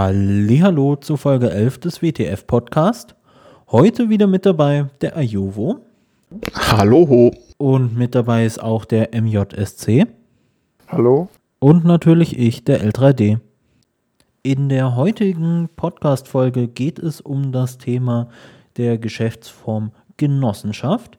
[0.00, 3.16] Hallo zu Folge 11 des WTF Podcast.
[3.72, 5.80] Heute wieder mit dabei der Ajuvo.
[6.54, 7.32] Hallo.
[7.56, 10.06] Und mit dabei ist auch der MJSC.
[10.86, 11.28] Hallo.
[11.58, 13.40] Und natürlich ich, der L3D.
[14.44, 18.28] In der heutigen Podcast-Folge geht es um das Thema
[18.76, 21.18] der Geschäftsform Genossenschaft.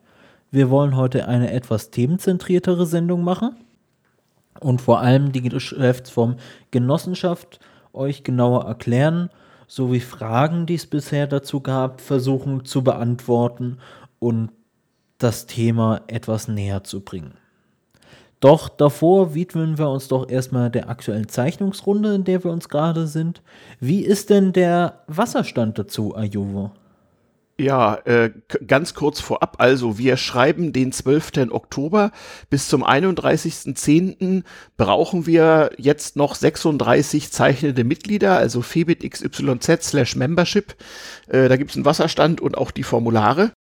[0.52, 3.58] Wir wollen heute eine etwas themenzentriertere Sendung machen
[4.62, 6.38] und vor allem die Geschäftsform
[6.72, 7.60] Genossenschaft
[7.94, 9.30] euch genauer erklären,
[9.68, 13.78] sowie Fragen, die es bisher dazu gab, versuchen zu beantworten
[14.20, 14.50] und
[15.20, 17.34] das Thema etwas näher zu bringen.
[18.40, 23.06] Doch davor widmen wir uns doch erstmal der aktuellen Zeichnungsrunde, in der wir uns gerade
[23.06, 23.42] sind.
[23.82, 26.72] Wie ist denn der Wasserstand dazu, Ajuvo?
[27.60, 28.32] Ja, äh,
[28.66, 29.58] ganz kurz vorab.
[29.58, 31.52] Also wir schreiben den 12.
[31.52, 32.12] Oktober.
[32.50, 34.44] Bis zum 31.10.
[34.78, 40.74] brauchen wir jetzt noch 36 zeichnende Mitglieder, also Febit XYZ slash Membership.
[41.28, 43.52] Äh, da gibt's einen Wasserstand und auch die Formulare.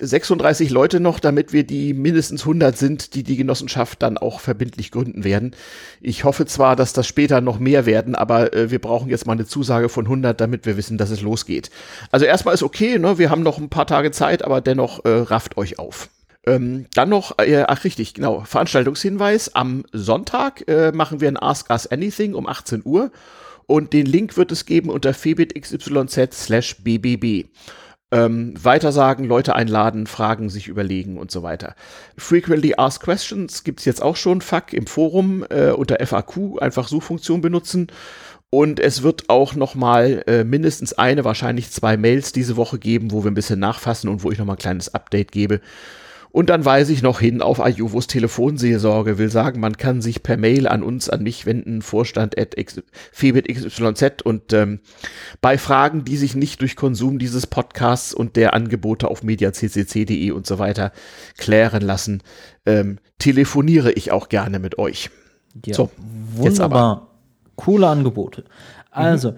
[0.00, 4.92] 36 Leute noch, damit wir die mindestens 100 sind, die die Genossenschaft dann auch verbindlich
[4.92, 5.56] gründen werden.
[6.00, 9.32] Ich hoffe zwar, dass das später noch mehr werden, aber äh, wir brauchen jetzt mal
[9.32, 11.70] eine Zusage von 100, damit wir wissen, dass es losgeht.
[12.12, 13.18] Also erstmal ist okay, ne?
[13.18, 16.08] wir haben noch ein paar Tage Zeit, aber dennoch äh, rafft euch auf.
[16.46, 19.54] Ähm, dann noch, äh, ach richtig, genau, Veranstaltungshinweis.
[19.54, 23.10] Am Sonntag äh, machen wir ein Ask Us Anything um 18 Uhr
[23.66, 25.90] und den Link wird es geben unter febitxyz
[26.32, 27.48] slash bbb
[28.10, 31.74] ähm, weitersagen, Leute einladen, Fragen sich überlegen und so weiter.
[32.16, 37.40] Frequently Asked Questions gibt's jetzt auch schon, FAQ im Forum äh, unter FAQ, einfach Suchfunktion
[37.40, 37.88] benutzen.
[38.50, 43.10] Und es wird auch noch mal äh, mindestens eine, wahrscheinlich zwei Mails diese Woche geben,
[43.10, 45.60] wo wir ein bisschen nachfassen und wo ich noch mal ein kleines Update gebe.
[46.30, 50.36] Und dann weise ich noch hin auf Ayuvos Telefonseelsorge, will sagen, man kann sich per
[50.36, 52.54] Mail an uns, an mich wenden, Vorstand at
[53.12, 54.80] febitxyz und ähm,
[55.40, 60.46] bei Fragen, die sich nicht durch Konsum dieses Podcasts und der Angebote auf mediaccc.de und
[60.46, 60.92] so weiter
[61.38, 62.22] klären lassen,
[62.66, 65.10] ähm, telefoniere ich auch gerne mit euch.
[65.64, 65.90] Ja, so,
[66.34, 67.08] wunderbar.
[67.56, 68.44] Coole Angebote.
[68.90, 69.36] Also, mhm.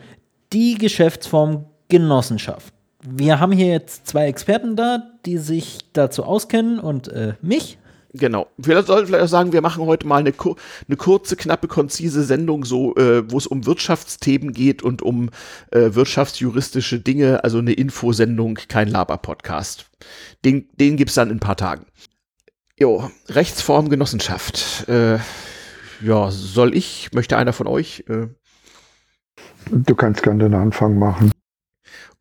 [0.52, 7.08] die Geschäftsform Genossenschaft wir haben hier jetzt zwei Experten da, die sich dazu auskennen und
[7.08, 7.78] äh, mich.
[8.12, 8.48] Genau.
[8.56, 12.64] Wir sollten vielleicht auch sagen, wir machen heute mal eine, eine kurze, knappe, konzise Sendung,
[12.64, 15.30] so, äh, wo es um Wirtschaftsthemen geht und um
[15.70, 19.86] äh, wirtschaftsjuristische Dinge, also eine Infosendung, kein Laber-Podcast.
[20.44, 21.86] Den, den gibt's dann in ein paar Tagen.
[22.76, 24.88] Jo, Rechtsform Genossenschaft.
[24.88, 25.18] Äh,
[26.02, 27.10] ja, soll ich?
[27.12, 28.04] Möchte einer von euch?
[28.08, 28.26] Äh?
[29.70, 31.30] Du kannst gerne den Anfang machen.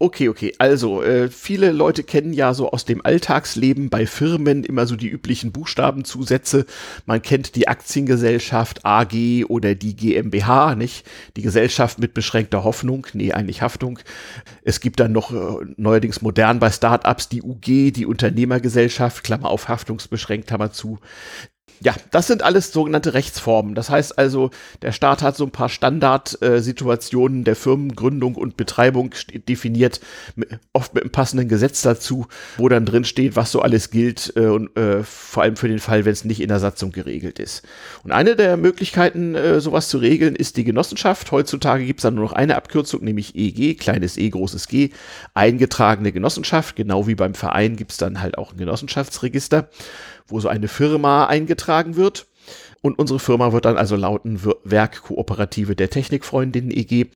[0.02, 0.54] Okay, okay.
[0.60, 5.10] Also, äh, viele Leute kennen ja so aus dem Alltagsleben bei Firmen immer so die
[5.10, 6.66] üblichen Buchstabenzusätze.
[7.06, 11.06] Man kennt die Aktiengesellschaft AG oder die GmbH, nicht?
[11.36, 14.00] Die Gesellschaft mit beschränkter Hoffnung, nee, eigentlich Haftung.
[14.64, 19.68] Es gibt dann noch äh, neuerdings modern bei Startups die UG, die Unternehmergesellschaft, Klammer auf
[19.68, 21.00] Haftungsbeschränkt, Klammer zu.
[21.82, 23.74] Ja, das sind alles sogenannte Rechtsformen.
[23.74, 24.50] Das heißt also,
[24.82, 29.12] der Staat hat so ein paar Standardsituationen der Firmengründung und Betreibung
[29.48, 30.02] definiert,
[30.74, 34.48] oft mit einem passenden Gesetz dazu, wo dann drin steht, was so alles gilt äh,
[34.48, 37.64] und äh, vor allem für den Fall, wenn es nicht in der Satzung geregelt ist.
[38.04, 41.32] Und eine der Möglichkeiten, äh, sowas zu regeln, ist die Genossenschaft.
[41.32, 44.90] Heutzutage gibt es dann nur noch eine Abkürzung, nämlich EG, kleines e, großes G,
[45.34, 46.76] eingetragene Genossenschaft.
[46.76, 49.70] Genau wie beim Verein gibt es dann halt auch ein Genossenschaftsregister
[50.30, 52.28] wo so eine Firma eingetragen wird.
[52.82, 57.08] Und unsere Firma wird dann also lauten Werkkooperative der Technikfreundinnen EG.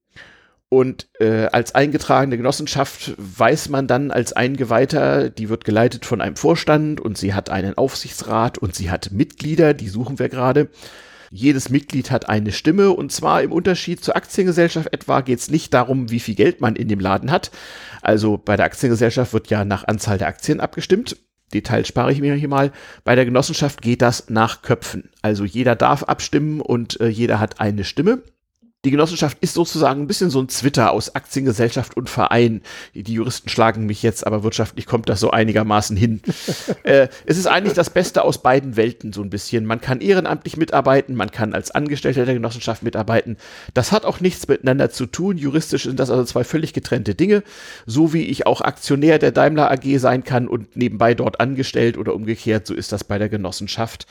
[0.74, 6.36] Und äh, als eingetragene Genossenschaft weiß man dann als Eingeweihter, die wird geleitet von einem
[6.36, 10.70] Vorstand und sie hat einen Aufsichtsrat und sie hat Mitglieder, die suchen wir gerade.
[11.30, 15.74] Jedes Mitglied hat eine Stimme und zwar im Unterschied zur Aktiengesellschaft etwa geht es nicht
[15.76, 17.52] darum, wie viel Geld man in dem Laden hat.
[18.02, 21.18] Also bei der Aktiengesellschaft wird ja nach Anzahl der Aktien abgestimmt.
[21.54, 22.72] Details spare ich mir hier mal.
[23.04, 25.10] Bei der Genossenschaft geht das nach Köpfen.
[25.22, 28.24] Also jeder darf abstimmen und äh, jeder hat eine Stimme.
[28.86, 32.62] Die Genossenschaft ist sozusagen ein bisschen so ein Twitter aus Aktiengesellschaft und Verein.
[32.94, 36.22] Die Juristen schlagen mich jetzt, aber wirtschaftlich kommt das so einigermaßen hin.
[36.84, 39.66] äh, es ist eigentlich das Beste aus beiden Welten so ein bisschen.
[39.66, 43.38] Man kann ehrenamtlich mitarbeiten, man kann als Angestellter der Genossenschaft mitarbeiten.
[43.74, 45.38] Das hat auch nichts miteinander zu tun.
[45.38, 47.44] Juristisch sind das also zwei völlig getrennte Dinge.
[47.86, 52.14] So wie ich auch Aktionär der Daimler AG sein kann und nebenbei dort angestellt oder
[52.14, 54.08] umgekehrt, so ist das bei der Genossenschaft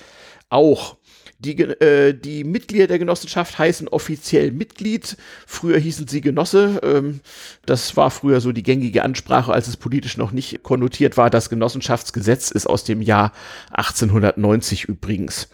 [0.49, 0.97] auch.
[1.45, 5.17] Die, äh, die Mitglieder der Genossenschaft heißen offiziell Mitglied.
[5.47, 6.81] Früher hießen sie Genosse.
[6.85, 7.21] Ähm,
[7.67, 11.31] das war früher so die gängige Ansprache, als es politisch noch nicht konnotiert war.
[11.31, 13.33] Das Genossenschaftsgesetz ist aus dem Jahr
[13.73, 15.49] 1890 übrigens.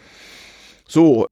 [0.86, 1.26] So,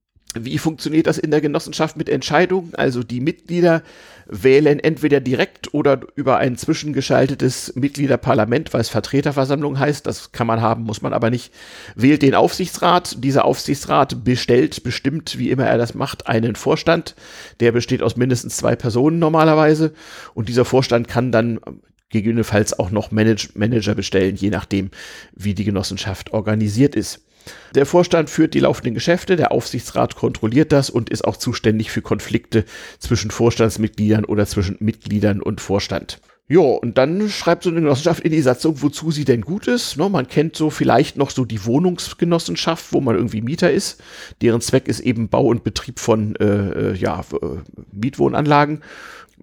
[0.45, 2.73] Wie funktioniert das in der Genossenschaft mit Entscheidungen?
[2.75, 3.83] Also die Mitglieder
[4.27, 10.05] wählen entweder direkt oder über ein zwischengeschaltetes Mitgliederparlament, weil es Vertreterversammlung heißt.
[10.05, 11.53] Das kann man haben, muss man aber nicht.
[11.95, 13.23] Wählt den Aufsichtsrat.
[13.23, 17.15] Dieser Aufsichtsrat bestellt, bestimmt, wie immer er das macht, einen Vorstand.
[17.59, 19.93] Der besteht aus mindestens zwei Personen normalerweise.
[20.33, 21.59] Und dieser Vorstand kann dann
[22.09, 24.91] gegebenenfalls auch noch Manage Manager bestellen, je nachdem,
[25.33, 27.26] wie die Genossenschaft organisiert ist.
[27.75, 32.01] Der Vorstand führt die laufenden Geschäfte, der Aufsichtsrat kontrolliert das und ist auch zuständig für
[32.01, 32.65] Konflikte
[32.99, 36.19] zwischen Vorstandsmitgliedern oder zwischen Mitgliedern und Vorstand.
[36.49, 39.97] Ja, und dann schreibt so eine Genossenschaft in die Satzung, wozu sie denn gut ist.
[39.97, 44.01] Ne, man kennt so vielleicht noch so die Wohnungsgenossenschaft, wo man irgendwie Mieter ist.
[44.41, 47.47] Deren Zweck ist eben Bau und Betrieb von äh, äh ja, äh,
[47.91, 48.81] Mietwohnanlagen.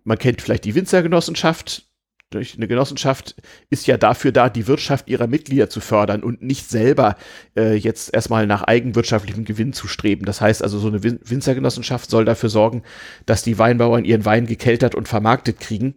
[0.05, 1.87] Man kennt vielleicht die Winzergenossenschaft,
[2.35, 3.37] eine Genossenschaft
[3.71, 7.17] ist ja dafür da, die Wirtschaft ihrer Mitglieder zu fördern und nicht selber
[7.57, 10.25] äh, jetzt erstmal nach eigenwirtschaftlichem Gewinn zu streben.
[10.25, 12.83] Das heißt also, so eine Winzergenossenschaft soll dafür sorgen,
[13.27, 15.95] dass die Weinbauern ihren Wein gekeltert und vermarktet kriegen.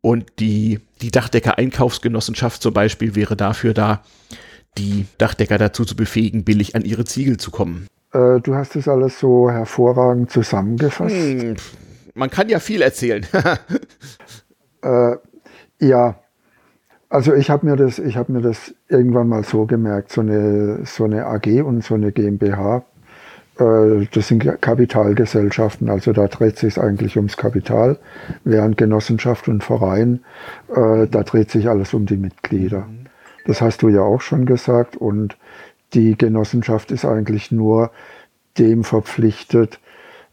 [0.00, 4.02] Und die, die Dachdecker-Einkaufsgenossenschaft zum Beispiel wäre dafür da,
[4.78, 7.86] die Dachdecker dazu zu befähigen, billig an ihre Ziegel zu kommen.
[8.12, 11.14] Äh, du hast das alles so hervorragend zusammengefasst.
[11.14, 11.56] Hm,
[12.14, 13.26] man kann ja viel erzählen.
[14.82, 15.16] äh,
[15.80, 16.16] ja,
[17.08, 20.84] also ich habe mir das, ich habe mir das irgendwann mal so gemerkt, so eine,
[20.84, 22.84] so eine AG und so eine GmbH,
[23.58, 27.98] äh, das sind Kapitalgesellschaften, also da dreht sich eigentlich ums Kapital,
[28.44, 30.24] während Genossenschaft und Verein,
[30.68, 32.86] äh, da dreht sich alles um die Mitglieder.
[33.46, 34.96] Das hast du ja auch schon gesagt.
[34.96, 35.38] Und
[35.94, 37.90] die Genossenschaft ist eigentlich nur
[38.58, 39.78] dem verpflichtet,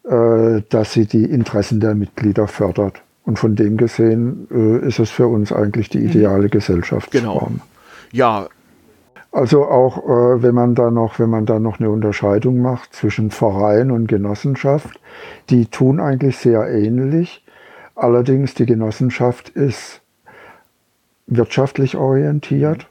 [0.04, 3.02] äh, dass sie die Interessen der Mitglieder fördert.
[3.26, 7.24] Und von dem gesehen äh, ist es für uns eigentlich die ideale Gesellschaftsform.
[7.24, 7.52] Genau.
[8.12, 8.48] Ja.
[9.32, 13.32] Also auch äh, wenn man da noch, wenn man da noch eine Unterscheidung macht zwischen
[13.32, 15.00] Verein und Genossenschaft,
[15.50, 17.44] die tun eigentlich sehr ähnlich.
[17.96, 20.02] Allerdings die Genossenschaft ist
[21.28, 22.88] wirtschaftlich orientiert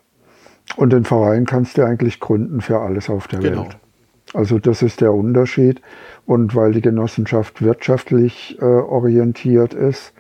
[0.77, 3.65] und den Verein kannst du eigentlich gründen für alles auf der genau.
[3.65, 3.77] Welt.
[4.33, 5.81] Also das ist der Unterschied.
[6.27, 10.13] Und weil die Genossenschaft wirtschaftlich äh, orientiert ist,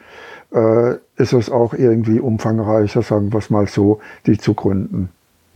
[0.52, 5.10] äh, ist es auch irgendwie umfangreicher, sagen wir es mal so, die zu gründen.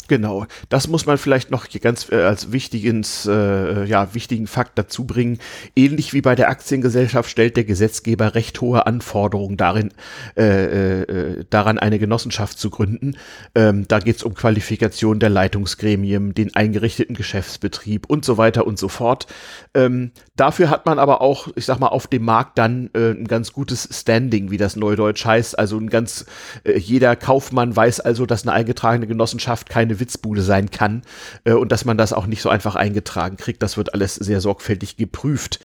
[0.08, 5.05] Genau, das muss man vielleicht noch ganz äh, als wichtigens, äh, ja, wichtigen Fakt dazu
[5.05, 5.38] bringen.
[5.75, 9.93] Ähnlich wie bei der Aktiengesellschaft stellt der Gesetzgeber recht hohe Anforderungen darin,
[10.37, 13.17] äh, äh, daran, eine Genossenschaft zu gründen.
[13.55, 18.79] Ähm, da geht es um Qualifikation der Leitungsgremien, den eingerichteten Geschäftsbetrieb und so weiter und
[18.79, 19.26] so fort.
[19.75, 23.26] Ähm, dafür hat man aber auch, ich sag mal, auf dem Markt dann äh, ein
[23.26, 25.59] ganz gutes Standing, wie das Neudeutsch heißt.
[25.59, 26.26] Also ein ganz,
[26.64, 31.02] äh, jeder Kaufmann weiß also, dass eine eingetragene Genossenschaft keine Witzbude sein kann
[31.44, 33.62] äh, und dass man das auch nicht so einfach eingetragen kriegt.
[33.62, 35.60] Das wird alles sehr sorgfältig geprüft.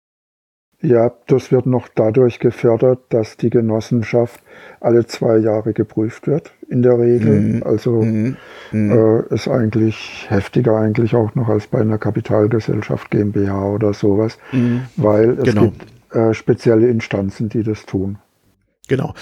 [0.83, 4.42] Ja, das wird noch dadurch gefördert, dass die Genossenschaft
[4.80, 7.39] alle zwei Jahre geprüft wird, in der Regel.
[7.39, 7.63] Mhm.
[7.63, 8.38] Also mhm.
[8.72, 8.92] mhm.
[8.92, 14.81] Äh, ist eigentlich heftiger eigentlich auch noch als bei einer Kapitalgesellschaft GmbH oder sowas, mhm.
[14.98, 15.66] weil es genau.
[15.66, 18.18] gibt äh, spezielle Instanzen, die das tun.
[18.88, 19.13] Genau.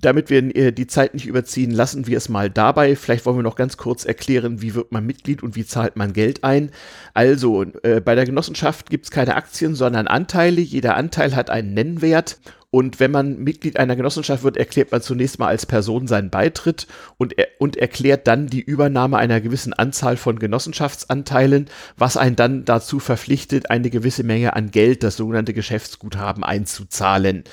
[0.00, 2.96] Damit wir äh, die Zeit nicht überziehen, lassen wir es mal dabei.
[2.96, 6.12] Vielleicht wollen wir noch ganz kurz erklären, wie wird man Mitglied und wie zahlt man
[6.12, 6.70] Geld ein.
[7.14, 10.60] Also, äh, bei der Genossenschaft gibt es keine Aktien, sondern Anteile.
[10.60, 12.38] Jeder Anteil hat einen Nennwert
[12.70, 16.86] und wenn man Mitglied einer Genossenschaft wird, erklärt man zunächst mal als Person seinen Beitritt
[17.16, 22.66] und, er, und erklärt dann die Übernahme einer gewissen Anzahl von Genossenschaftsanteilen, was einen dann
[22.66, 27.44] dazu verpflichtet, eine gewisse Menge an Geld, das sogenannte Geschäftsguthaben, einzuzahlen.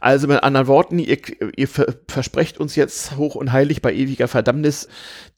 [0.00, 1.18] Also mit anderen Worten, ihr,
[1.54, 4.88] ihr versprecht uns jetzt hoch und heilig bei ewiger Verdammnis,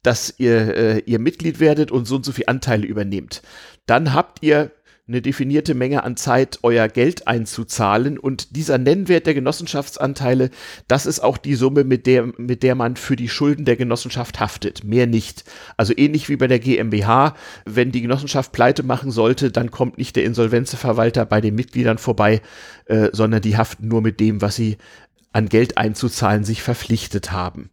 [0.04, 3.42] dass ihr, äh, ihr Mitglied werdet und so und so viel Anteile übernehmt.
[3.86, 4.70] Dann habt ihr
[5.06, 8.18] eine definierte Menge an Zeit, euer Geld einzuzahlen.
[8.18, 10.50] Und dieser Nennwert der Genossenschaftsanteile,
[10.88, 14.40] das ist auch die Summe, mit der, mit der man für die Schulden der Genossenschaft
[14.40, 14.82] haftet.
[14.82, 15.44] Mehr nicht.
[15.76, 17.34] Also ähnlich wie bei der GmbH.
[17.66, 22.40] Wenn die Genossenschaft pleite machen sollte, dann kommt nicht der Insolvenzeverwalter bei den Mitgliedern vorbei,
[22.86, 24.78] äh, sondern die haften nur mit dem, was sie
[25.32, 27.70] an Geld einzuzahlen sich verpflichtet haben.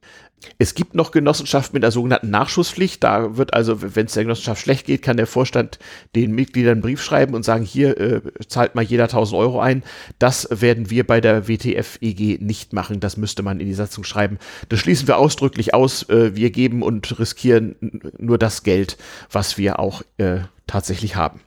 [0.58, 3.04] Es gibt noch Genossenschaften mit der sogenannten Nachschusspflicht.
[3.04, 5.80] Da wird also, wenn es der Genossenschaft schlecht geht, kann der Vorstand
[6.16, 9.84] den Mitgliedern einen Brief schreiben und sagen, hier äh, zahlt mal jeder 1000 Euro ein.
[10.20, 13.00] Das werden wir bei der WTF-EG nicht machen.
[13.00, 14.38] Das müsste man in die Satzung schreiben.
[14.70, 16.08] Das schließen wir ausdrücklich aus.
[16.10, 17.76] Äh, wir geben und riskieren
[18.18, 18.98] nur das Geld,
[19.32, 21.42] was wir auch äh, tatsächlich haben.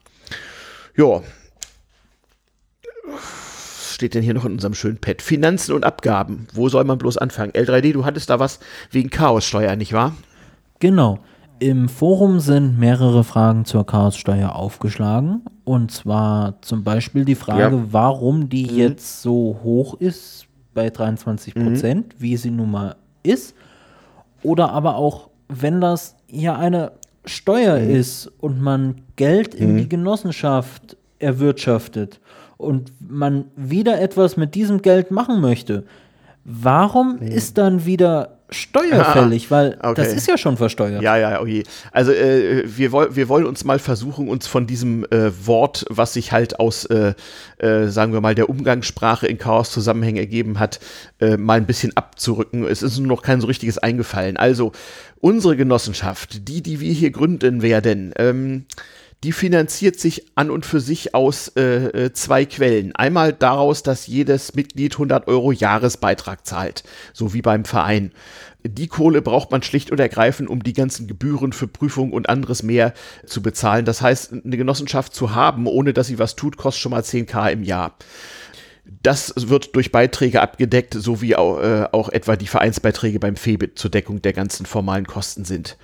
[0.96, 1.22] Ja
[3.94, 5.22] steht denn hier noch in unserem schönen Pad?
[5.22, 6.46] Finanzen und Abgaben.
[6.52, 7.52] Wo soll man bloß anfangen?
[7.52, 8.60] L3D, du hattest da was
[8.90, 10.14] wegen Chaossteuer, nicht wahr?
[10.80, 11.18] Genau.
[11.60, 15.42] Im Forum sind mehrere Fragen zur Chaossteuer aufgeschlagen.
[15.64, 17.84] Und zwar zum Beispiel die Frage, ja.
[17.90, 18.76] warum die mhm.
[18.76, 22.22] jetzt so hoch ist bei 23 Prozent, mhm.
[22.22, 23.54] wie sie nun mal ist.
[24.42, 26.92] Oder aber auch, wenn das ja eine
[27.24, 27.90] Steuer mhm.
[27.90, 29.88] ist und man Geld in die mhm.
[29.88, 32.20] Genossenschaft erwirtschaftet
[32.56, 35.84] und man wieder etwas mit diesem Geld machen möchte,
[36.44, 37.26] warum mhm.
[37.26, 39.94] ist dann wieder steuerfällig, weil okay.
[39.96, 41.02] das ist ja schon versteuert.
[41.02, 41.64] Ja, ja, okay.
[41.92, 46.32] Also äh, wir, wir wollen uns mal versuchen, uns von diesem äh, Wort, was sich
[46.32, 47.14] halt aus, äh,
[47.58, 50.80] äh sagen wir mal, der Umgangssprache in Chaos-Zusammenhängen ergeben hat,
[51.20, 52.64] äh, mal ein bisschen abzurücken.
[52.64, 54.36] Es ist nur noch kein so richtiges eingefallen.
[54.36, 54.72] Also
[55.20, 58.66] unsere Genossenschaft, die, die wir hier gründen werden, ähm,
[59.24, 62.94] die finanziert sich an und für sich aus äh, äh, zwei Quellen.
[62.94, 68.12] Einmal daraus, dass jedes Mitglied 100 Euro Jahresbeitrag zahlt, so wie beim Verein.
[68.64, 72.62] Die Kohle braucht man schlicht und ergreifend, um die ganzen Gebühren für Prüfung und anderes
[72.62, 72.92] mehr
[73.24, 73.86] zu bezahlen.
[73.86, 77.50] Das heißt, eine Genossenschaft zu haben, ohne dass sie was tut, kostet schon mal 10k
[77.50, 77.96] im Jahr.
[79.02, 83.78] Das wird durch Beiträge abgedeckt, so wie auch, äh, auch etwa die Vereinsbeiträge beim FEBIT
[83.78, 85.78] zur Deckung der ganzen formalen Kosten sind.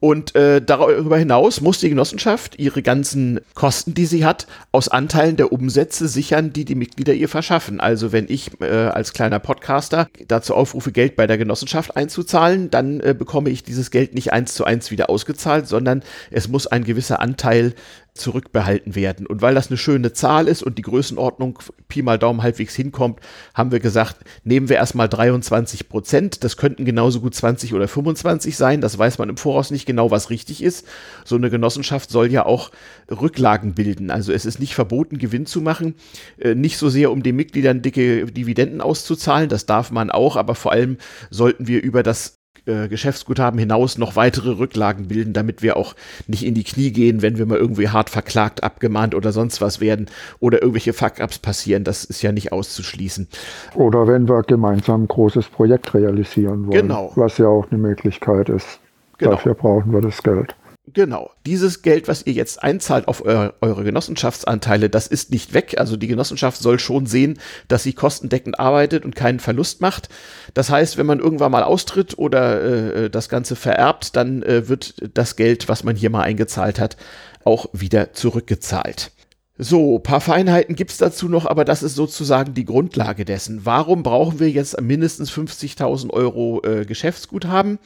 [0.00, 5.36] Und äh, darüber hinaus muss die Genossenschaft ihre ganzen Kosten, die sie hat, aus Anteilen
[5.36, 7.80] der Umsätze sichern, die die Mitglieder ihr verschaffen.
[7.80, 13.00] Also wenn ich äh, als kleiner Podcaster dazu aufrufe, Geld bei der Genossenschaft einzuzahlen, dann
[13.00, 16.84] äh, bekomme ich dieses Geld nicht eins zu eins wieder ausgezahlt, sondern es muss ein
[16.84, 17.74] gewisser Anteil
[18.14, 19.26] zurückbehalten werden.
[19.26, 23.18] Und weil das eine schöne Zahl ist und die Größenordnung Pi mal Daumen halbwegs hinkommt,
[23.54, 26.44] haben wir gesagt, nehmen wir erstmal 23 Prozent.
[26.44, 28.80] Das könnten genauso gut 20 oder 25 sein.
[28.80, 30.86] Das weiß man im Voraus nicht genau, was richtig ist.
[31.24, 32.70] So eine Genossenschaft soll ja auch
[33.10, 34.12] Rücklagen bilden.
[34.12, 35.94] Also es ist nicht verboten, Gewinn zu machen.
[36.38, 39.48] Äh, nicht so sehr, um den Mitgliedern dicke Dividenden auszuzahlen.
[39.48, 40.36] Das darf man auch.
[40.36, 40.98] Aber vor allem
[41.30, 45.94] sollten wir über das äh, Geschäftsguthaben hinaus noch weitere Rücklagen bilden, damit wir auch
[46.26, 49.80] nicht in die Knie gehen, wenn wir mal irgendwie hart verklagt, abgemahnt oder sonst was
[49.80, 50.06] werden
[50.40, 51.84] oder irgendwelche Fuck-ups passieren.
[51.84, 53.28] Das ist ja nicht auszuschließen.
[53.74, 57.12] Oder wenn wir gemeinsam ein großes Projekt realisieren wollen, genau.
[57.16, 58.80] was ja auch eine Möglichkeit ist.
[59.18, 59.32] Genau.
[59.32, 60.54] Dafür brauchen wir das Geld.
[60.92, 61.30] Genau.
[61.46, 65.76] Dieses Geld, was ihr jetzt einzahlt auf eu eure Genossenschaftsanteile, das ist nicht weg.
[65.78, 67.38] Also die Genossenschaft soll schon sehen,
[67.68, 70.10] dass sie kostendeckend arbeitet und keinen Verlust macht.
[70.52, 74.94] Das heißt, wenn man irgendwann mal austritt oder äh, das Ganze vererbt, dann äh, wird
[75.14, 76.98] das Geld, was man hier mal eingezahlt hat,
[77.44, 79.10] auch wieder zurückgezahlt.
[79.56, 83.64] So, paar Feinheiten gibt's dazu noch, aber das ist sozusagen die Grundlage dessen.
[83.64, 87.78] Warum brauchen wir jetzt mindestens 50.000 Euro äh, Geschäftsguthaben?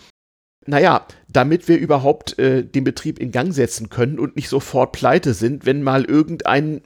[0.69, 5.33] Naja, damit wir überhaupt äh, den Betrieb in Gang setzen können und nicht sofort pleite
[5.33, 6.83] sind, wenn mal irgendein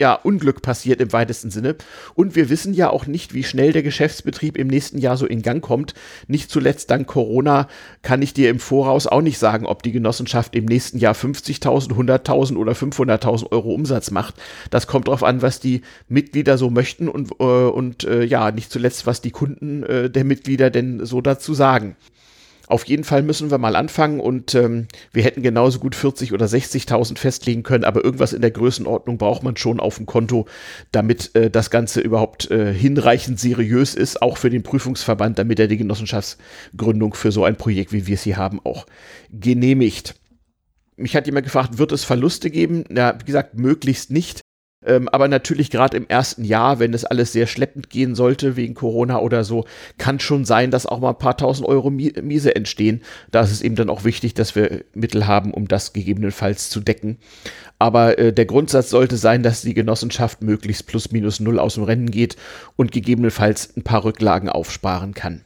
[0.00, 1.76] ja, Unglück passiert im weitesten Sinne.
[2.14, 5.42] Und wir wissen ja auch nicht, wie schnell der Geschäftsbetrieb im nächsten Jahr so in
[5.42, 5.94] Gang kommt.
[6.26, 7.68] Nicht zuletzt dank Corona
[8.00, 11.92] kann ich dir im Voraus auch nicht sagen, ob die Genossenschaft im nächsten Jahr 50.000,
[11.92, 14.34] 100.000 oder 500.000 Euro Umsatz macht.
[14.70, 18.72] Das kommt darauf an, was die Mitglieder so möchten und, äh, und äh, ja, nicht
[18.72, 21.94] zuletzt, was die Kunden äh, der Mitglieder denn so dazu sagen.
[22.70, 26.46] Auf jeden Fall müssen wir mal anfangen und ähm, wir hätten genauso gut 40 oder
[26.46, 30.46] 60.000 festlegen können, aber irgendwas in der Größenordnung braucht man schon auf dem Konto,
[30.92, 35.66] damit äh, das Ganze überhaupt äh, hinreichend seriös ist, auch für den Prüfungsverband, damit er
[35.66, 38.86] die Genossenschaftsgründung für so ein Projekt, wie wir es hier haben, auch
[39.32, 40.14] genehmigt.
[40.94, 42.84] Mich hat jemand gefragt, wird es Verluste geben?
[42.88, 44.42] Na, wie gesagt, möglichst nicht.
[44.84, 48.74] Ähm, aber natürlich gerade im ersten Jahr, wenn es alles sehr schleppend gehen sollte wegen
[48.74, 49.66] Corona oder so,
[49.98, 53.02] kann schon sein, dass auch mal ein paar tausend Euro Miese entstehen.
[53.30, 56.80] Da ist es eben dann auch wichtig, dass wir Mittel haben, um das gegebenenfalls zu
[56.80, 57.18] decken.
[57.78, 61.84] Aber äh, der Grundsatz sollte sein, dass die Genossenschaft möglichst plus minus null aus dem
[61.84, 62.36] Rennen geht
[62.76, 65.44] und gegebenenfalls ein paar Rücklagen aufsparen kann.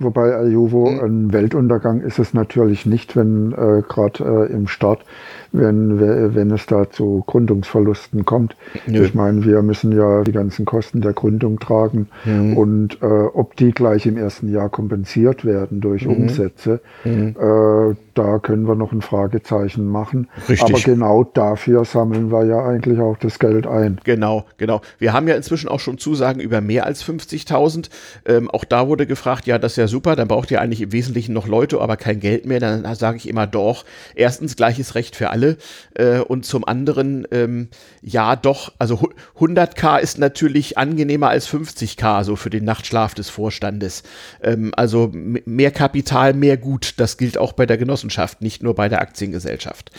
[0.00, 1.00] Wobei Ajuvo mhm.
[1.00, 5.04] ein Weltuntergang ist es natürlich nicht, wenn äh, gerade äh, im Start
[5.52, 8.56] wenn, wenn es da zu Gründungsverlusten kommt.
[8.86, 9.04] Nö.
[9.04, 12.56] Ich meine, wir müssen ja die ganzen Kosten der Gründung tragen mhm.
[12.56, 16.12] und äh, ob die gleich im ersten Jahr kompensiert werden durch mhm.
[16.12, 17.34] Umsätze, mhm.
[17.36, 20.28] Äh, da können wir noch ein Fragezeichen machen.
[20.48, 20.62] Richtig.
[20.62, 24.00] Aber genau dafür sammeln wir ja eigentlich auch das Geld ein.
[24.04, 24.80] Genau, genau.
[24.98, 27.90] Wir haben ja inzwischen auch schon Zusagen über mehr als 50.000.
[28.26, 30.92] Ähm, auch da wurde gefragt, ja, das ist ja super, dann braucht ihr eigentlich im
[30.92, 32.60] Wesentlichen noch Leute, aber kein Geld mehr.
[32.60, 35.56] Dann sage ich immer doch, erstens gleiches Recht für alle.
[35.94, 37.68] Äh, und zum anderen, ähm,
[38.02, 44.02] ja, doch, also 100k ist natürlich angenehmer als 50k, so für den Nachtschlaf des Vorstandes.
[44.42, 46.94] Ähm, also mehr Kapital, mehr Gut.
[46.98, 48.09] Das gilt auch bei der Genossenschaft,
[48.40, 49.90] nicht nur bei der Aktiengesellschaft.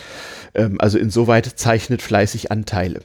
[0.54, 3.00] Ähm, also insoweit zeichnet fleißig Anteile.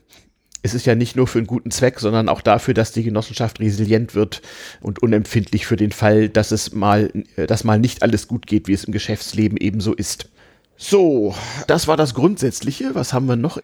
[0.64, 3.60] es ist ja nicht nur für einen guten Zweck, sondern auch dafür, dass die Genossenschaft
[3.60, 4.42] resilient wird
[4.82, 8.68] und unempfindlich für den Fall, dass es mal, äh, dass mal nicht alles gut geht,
[8.68, 10.30] wie es im Geschäftsleben ebenso ist.
[10.78, 11.34] So,
[11.68, 12.94] das war das Grundsätzliche.
[12.94, 13.60] Was haben wir noch?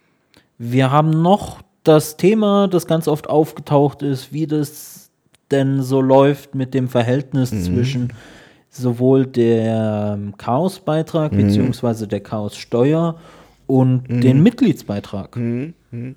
[0.58, 5.10] Wir haben noch das Thema, das ganz oft aufgetaucht ist, wie das
[5.50, 7.62] denn so läuft mit dem Verhältnis mhm.
[7.62, 8.12] zwischen
[8.74, 11.36] sowohl der Chaosbeitrag mhm.
[11.36, 13.16] beziehungsweise der Chaossteuer
[13.66, 14.20] und mhm.
[14.20, 15.36] den Mitgliedsbeitrag.
[15.36, 15.74] Mhm.
[15.94, 16.16] Mhm.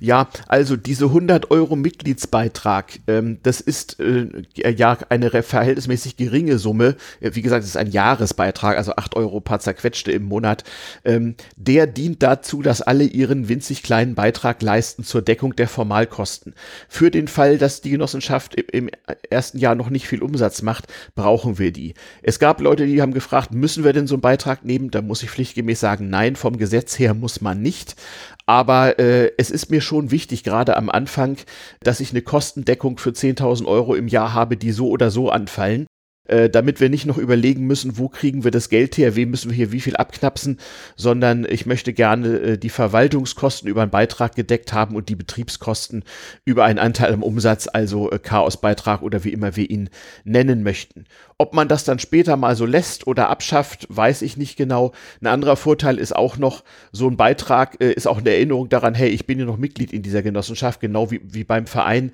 [0.00, 6.96] Ja, also diese 100 Euro Mitgliedsbeitrag, ähm, das ist äh, ja eine verhältnismäßig geringe Summe.
[7.20, 10.64] Äh, wie gesagt, es ist ein Jahresbeitrag, also 8 Euro paar zerquetschte im Monat.
[11.04, 16.54] Ähm, der dient dazu, dass alle ihren winzig kleinen Beitrag leisten zur Deckung der Formalkosten.
[16.88, 18.90] Für den Fall, dass die Genossenschaft im, im
[19.30, 21.94] ersten Jahr noch nicht viel Umsatz macht, brauchen wir die.
[22.22, 24.90] Es gab Leute, die haben gefragt, müssen wir denn so einen Beitrag nehmen?
[24.90, 27.96] Da muss ich pflichtgemäß sagen, nein, vom Gesetz her muss man nicht.
[28.46, 31.36] Aber äh, es ist mir schon wichtig, gerade am Anfang,
[31.80, 35.86] dass ich eine Kostendeckung für 10.000 Euro im Jahr habe, die so oder so anfallen
[36.28, 39.50] äh, damit wir nicht noch überlegen müssen, wo kriegen wir das Geld her, wem müssen
[39.50, 40.58] wir hier wie viel abknapsen,
[40.96, 46.04] sondern ich möchte gerne äh, die Verwaltungskosten über einen Beitrag gedeckt haben und die Betriebskosten
[46.44, 49.90] über einen Anteil am Umsatz, also äh, Chaosbeitrag oder wie immer wir ihn
[50.24, 51.04] nennen möchten.
[51.38, 54.92] Ob man das dann später mal so lässt oder abschafft, weiß ich nicht genau.
[55.20, 58.94] Ein anderer Vorteil ist auch noch, so ein Beitrag äh, ist auch eine Erinnerung daran,
[58.94, 62.12] hey, ich bin ja noch Mitglied in dieser Genossenschaft, genau wie, wie beim Verein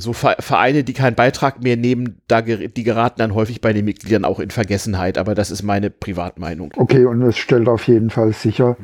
[0.00, 4.24] so Vereine, die keinen Beitrag mehr nehmen, da die geraten dann häufig bei den Mitgliedern
[4.24, 5.18] auch in Vergessenheit.
[5.18, 6.72] Aber das ist meine Privatmeinung.
[6.76, 8.76] Okay, und es stellt auf jeden Fall sicher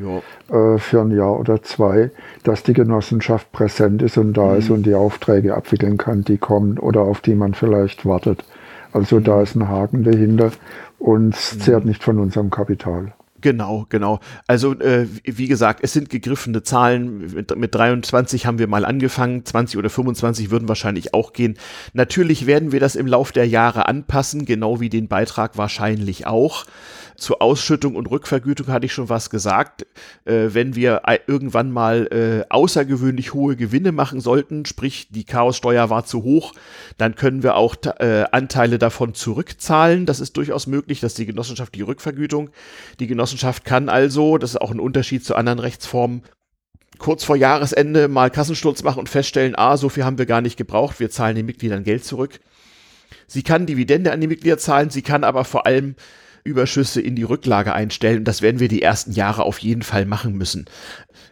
[0.51, 2.11] äh, für ein Jahr oder zwei,
[2.43, 4.59] dass die Genossenschaft präsent ist und da mhm.
[4.59, 8.45] ist und die Aufträge abwickeln kann, die kommen oder auf die man vielleicht wartet.
[8.93, 9.25] Also mhm.
[9.25, 10.51] da ist ein Haken dahinter
[10.99, 11.91] und es zehrt mhm.
[11.91, 13.13] nicht von unserem Kapital.
[13.45, 14.21] Genau, genau.
[14.47, 17.35] Also äh, wie gesagt, es sind gegriffene Zahlen.
[17.35, 21.59] Mit, mit 23 haben wir mal angefangen, 20 oder 25 würden wahrscheinlich auch gehen.
[21.93, 26.65] Natürlich werden wir das im Lauf der Jahre anpassen, genau wie den Beitrag wahrscheinlich auch.
[27.17, 29.87] Zur Ausschüttung und Rückvergütung hatte ich schon was gesagt.
[30.25, 36.05] Äh, wenn wir irgendwann mal äh, außergewöhnlich hohe Gewinne machen sollten, sprich die Chaossteuer war
[36.05, 36.53] zu hoch,
[36.99, 40.07] dann können wir auch äh, Anteile davon zurückzahlen.
[40.07, 42.51] Das ist durchaus möglich, dass die Genossenschaft die Rückvergütung.
[43.01, 46.23] Die Genossenschaft kann also, das ist auch ein Unterschied zu anderen Rechtsformen,
[46.99, 50.57] kurz vor Jahresende mal Kassensturz machen und feststellen, ah, so viel haben wir gar nicht
[50.57, 52.41] gebraucht, wir zahlen den Mitgliedern Geld zurück.
[53.27, 55.97] Sie kann Dividende an die Mitglieder zahlen, sie kann aber vor allem
[56.45, 58.25] Überschüsse in die Rücklage einstellen.
[58.25, 60.67] Das werden wir die ersten Jahre auf jeden Fall machen müssen.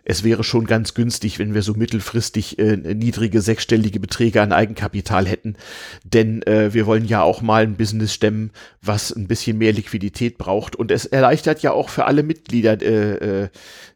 [0.05, 5.27] Es wäre schon ganz günstig, wenn wir so mittelfristig äh, niedrige sechsstellige Beträge an Eigenkapital
[5.27, 5.57] hätten.
[6.03, 10.38] Denn äh, wir wollen ja auch mal ein Business stemmen, was ein bisschen mehr Liquidität
[10.38, 10.77] braucht.
[10.77, 13.48] Und es erleichtert ja auch für alle Mitglieder äh, äh,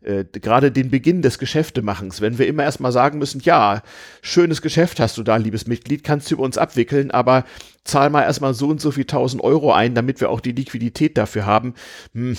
[0.03, 2.21] äh, gerade den Beginn des Geschäftemachens.
[2.21, 3.83] Wenn wir immer erstmal sagen müssen, ja,
[4.21, 7.45] schönes Geschäft hast du da, liebes Mitglied, kannst du über uns abwickeln, aber
[7.87, 11.17] zahl mal erstmal so und so viel tausend Euro ein, damit wir auch die Liquidität
[11.17, 11.75] dafür haben.
[12.15, 12.37] Hm,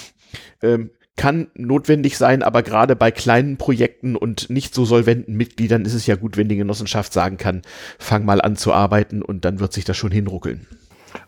[0.62, 5.96] ähm, kann notwendig sein, aber gerade bei kleinen Projekten und nicht so solventen Mitgliedern ist
[5.96, 7.64] es ja gut, wenn die Genossenschaft sagen kann,
[7.98, 10.68] fang mal an zu arbeiten und dann wird sich das schon hinruckeln.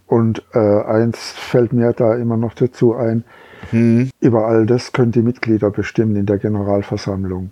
[0.05, 3.23] Und äh, eins fällt mir da immer noch dazu ein,
[3.71, 4.10] hm.
[4.19, 7.51] über all das können die Mitglieder bestimmen in der Generalversammlung.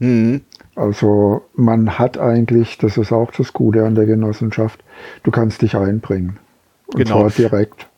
[0.00, 0.40] Hm.
[0.76, 4.84] Also man hat eigentlich, das ist auch das Gute an der Genossenschaft,
[5.22, 6.38] du kannst dich einbringen.
[6.88, 7.20] Und genau.
[7.20, 7.88] zwar direkt.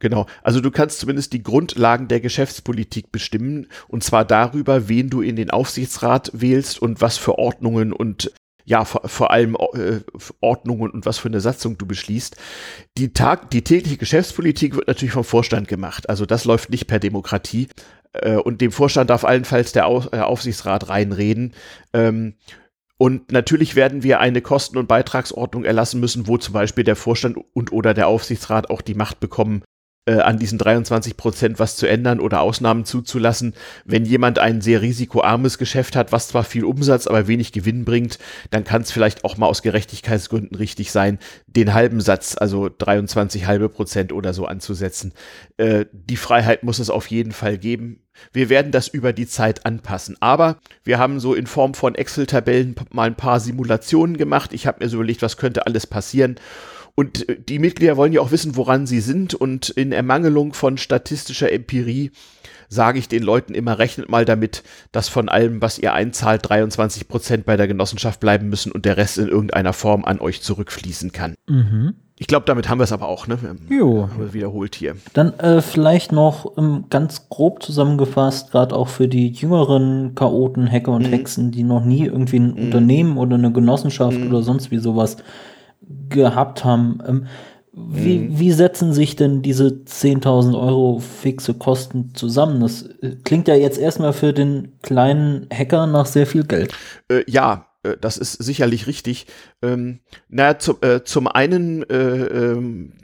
[0.00, 0.26] Genau.
[0.42, 5.36] Also du kannst zumindest die Grundlagen der Geschäftspolitik bestimmen und zwar darüber, wen du in
[5.36, 8.32] den Aufsichtsrat wählst und was für Ordnungen und
[8.66, 10.00] ja, vor, vor allem äh,
[10.40, 12.36] Ordnungen und was für eine Satzung du beschließt.
[12.98, 16.10] Die, Tag, die tägliche Geschäftspolitik wird natürlich vom Vorstand gemacht.
[16.10, 17.68] Also das läuft nicht per Demokratie.
[18.12, 21.54] Äh, und dem Vorstand darf allenfalls der, der Aufsichtsrat reinreden.
[21.92, 22.34] Ähm,
[22.98, 27.36] und natürlich werden wir eine Kosten- und Beitragsordnung erlassen müssen, wo zum Beispiel der Vorstand
[27.52, 29.75] und oder der Aufsichtsrat auch die Macht bekommen, äh,
[30.12, 33.54] an diesen 23 Prozent was zu ändern oder Ausnahmen zuzulassen.
[33.84, 38.18] Wenn jemand ein sehr risikoarmes Geschäft hat, was zwar viel Umsatz, aber wenig Gewinn bringt,
[38.50, 43.46] dann kann es vielleicht auch mal aus Gerechtigkeitsgründen richtig sein, den halben Satz, also 23
[43.46, 45.12] halbe Prozent oder so anzusetzen.
[45.56, 48.00] Äh, die Freiheit muss es auf jeden Fall geben.
[48.32, 50.16] Wir werden das über die Zeit anpassen.
[50.20, 54.52] Aber wir haben so in Form von Excel-Tabellen mal ein paar Simulationen gemacht.
[54.52, 56.36] Ich habe mir so überlegt, was könnte alles passieren.
[56.96, 59.34] Und äh, die Mitglieder wollen ja auch wissen, woran sie sind.
[59.34, 62.10] Und in Ermangelung von statistischer Empirie
[62.68, 67.06] sage ich den Leuten immer, rechnet mal damit, dass von allem, was ihr einzahlt, 23
[67.06, 71.12] Prozent bei der Genossenschaft bleiben müssen und der Rest in irgendeiner Form an euch zurückfließen
[71.12, 71.34] kann.
[71.46, 71.94] Mhm.
[72.18, 73.38] Ich glaube, damit haben wir es aber auch, ne?
[73.68, 74.08] Jo.
[74.32, 74.96] Wiederholt hier.
[75.12, 80.92] Dann äh, vielleicht noch ähm, ganz grob zusammengefasst, gerade auch für die jüngeren Chaoten, Hacker
[80.92, 81.10] und mhm.
[81.10, 82.64] Hexen, die noch nie irgendwie ein mhm.
[82.64, 84.28] Unternehmen oder eine Genossenschaft mhm.
[84.28, 85.18] oder sonst wie sowas
[86.08, 86.98] gehabt haben.
[87.06, 87.26] Ähm,
[87.78, 88.38] wie, mhm.
[88.38, 92.60] wie setzen sich denn diese 10.000 Euro fixe Kosten zusammen?
[92.60, 96.72] Das äh, klingt ja jetzt erstmal für den kleinen Hacker nach sehr viel Geld.
[97.08, 99.26] Äh, ja, äh, das ist sicherlich richtig.
[99.62, 102.94] Ähm, naja, zu, äh, zum einen äh, ähm,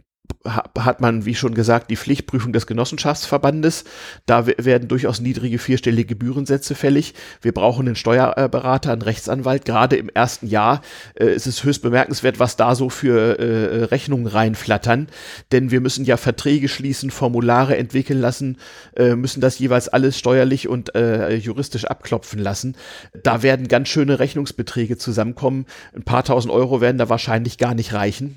[0.44, 3.84] hat man, wie schon gesagt, die Pflichtprüfung des Genossenschaftsverbandes.
[4.26, 7.14] Da werden durchaus niedrige vierstellige Gebührensätze fällig.
[7.40, 9.64] Wir brauchen einen Steuerberater, einen Rechtsanwalt.
[9.64, 10.82] Gerade im ersten Jahr
[11.14, 15.08] äh, ist es höchst bemerkenswert, was da so für äh, Rechnungen reinflattern.
[15.52, 18.58] Denn wir müssen ja Verträge schließen, Formulare entwickeln lassen,
[18.96, 22.76] äh, müssen das jeweils alles steuerlich und äh, juristisch abklopfen lassen.
[23.22, 25.66] Da werden ganz schöne Rechnungsbeträge zusammenkommen.
[25.94, 28.36] Ein paar tausend Euro werden da wahrscheinlich gar nicht reichen.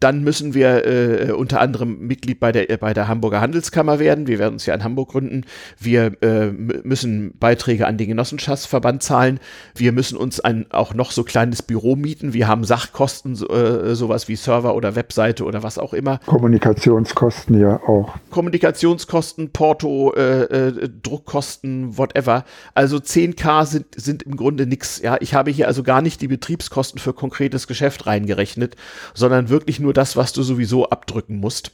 [0.00, 4.26] Dann müssen wir äh, unter anderem Mitglied bei der, bei der Hamburger Handelskammer werden.
[4.26, 5.44] Wir werden uns ja in Hamburg gründen.
[5.78, 9.40] Wir äh, müssen Beiträge an den Genossenschaftsverband zahlen.
[9.74, 12.32] Wir müssen uns ein auch noch so kleines Büro mieten.
[12.32, 16.18] Wir haben Sachkosten, so, äh, sowas wie Server oder Webseite oder was auch immer.
[16.26, 18.14] Kommunikationskosten ja auch.
[18.30, 22.44] Kommunikationskosten, Porto, äh, äh, Druckkosten, whatever.
[22.74, 25.00] Also 10k sind, sind im Grunde nichts.
[25.02, 28.76] Ja, ich habe hier also gar nicht die Betriebskosten für konkretes Geschäft reingerechnet,
[29.14, 31.72] sondern wirklich nur nur das, was du sowieso abdrücken musst.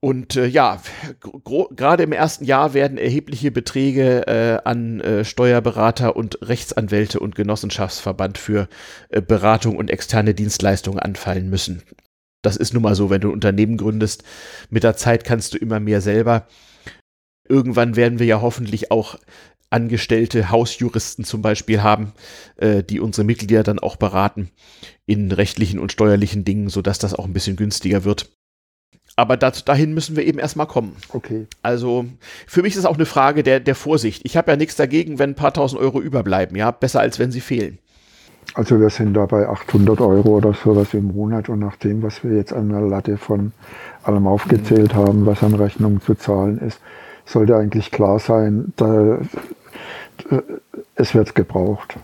[0.00, 0.82] Und äh, ja,
[1.70, 8.38] gerade im ersten Jahr werden erhebliche Beträge äh, an äh, Steuerberater und Rechtsanwälte und Genossenschaftsverband
[8.38, 8.68] für
[9.08, 11.84] äh, Beratung und externe Dienstleistungen anfallen müssen.
[12.42, 14.24] Das ist nun mal so, wenn du ein Unternehmen gründest.
[14.68, 16.48] Mit der Zeit kannst du immer mehr selber.
[17.48, 19.16] Irgendwann werden wir ja hoffentlich auch
[19.70, 22.12] angestellte Hausjuristen zum Beispiel haben,
[22.56, 24.50] äh, die unsere Mitglieder dann auch beraten
[25.06, 28.30] in rechtlichen und steuerlichen Dingen, sodass das auch ein bisschen günstiger wird.
[29.16, 30.94] Aber dazu, dahin müssen wir eben erstmal kommen.
[31.08, 31.46] Okay.
[31.62, 32.04] Also
[32.46, 34.22] für mich ist es auch eine Frage der, der Vorsicht.
[34.24, 36.56] Ich habe ja nichts dagegen, wenn ein paar tausend Euro überbleiben.
[36.56, 37.78] Ja, besser als wenn sie fehlen.
[38.54, 42.22] Also wir sind da bei 800 Euro oder sowas im Monat und nach dem, was
[42.22, 43.52] wir jetzt an der Latte von
[44.02, 44.98] allem aufgezählt mhm.
[44.98, 46.80] haben, was an Rechnungen zu zahlen ist,
[47.26, 49.18] sollte eigentlich klar sein, da,
[50.30, 50.42] äh,
[50.94, 51.98] es wird gebraucht.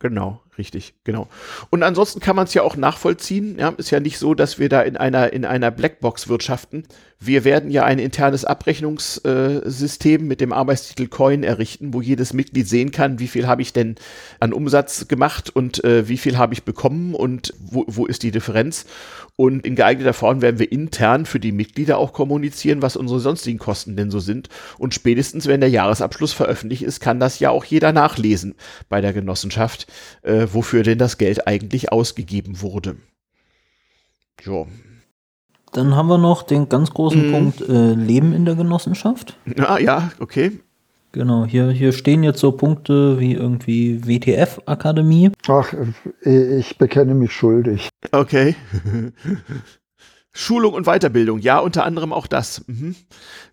[0.00, 1.28] Genau, richtig, genau.
[1.70, 3.58] Und ansonsten kann man es ja auch nachvollziehen.
[3.58, 6.84] Ja, ist ja nicht so, dass wir da in einer, in einer Blackbox wirtschaften.
[7.20, 12.90] Wir werden ja ein internes Abrechnungssystem mit dem Arbeitstitel Coin errichten, wo jedes Mitglied sehen
[12.90, 13.94] kann, wie viel habe ich denn
[14.40, 18.30] an Umsatz gemacht und äh, wie viel habe ich bekommen und wo, wo ist die
[18.30, 18.84] Differenz.
[19.36, 23.58] Und in geeigneter Form werden wir intern für die Mitglieder auch kommunizieren, was unsere sonstigen
[23.58, 24.48] Kosten denn so sind.
[24.78, 28.54] Und spätestens, wenn der Jahresabschluss veröffentlicht ist, kann das ja auch jeder nachlesen
[28.88, 29.88] bei der Genossenschaft,
[30.22, 32.96] äh, wofür denn das Geld eigentlich ausgegeben wurde.
[34.42, 34.66] Jo.
[35.72, 37.32] Dann haben wir noch den ganz großen mm.
[37.32, 39.36] Punkt äh, Leben in der Genossenschaft.
[39.58, 40.60] Ah, ja, okay.
[41.12, 45.30] Genau, hier, hier stehen jetzt so Punkte wie irgendwie WTF-Akademie.
[45.46, 45.72] Ach,
[46.22, 47.88] ich bekenne mich schuldig.
[48.10, 48.56] Okay.
[50.32, 52.64] Schulung und Weiterbildung, ja, unter anderem auch das.
[52.66, 52.96] Mhm.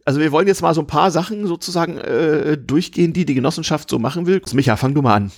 [0.03, 3.91] Also wir wollen jetzt mal so ein paar Sachen sozusagen äh, durchgehen, die die Genossenschaft
[3.91, 4.41] so machen will.
[4.53, 5.31] Micha, fang du mal an.